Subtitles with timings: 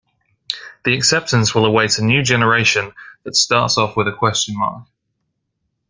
[0.83, 4.87] The acceptance will await a new generation that starts off with a question mark.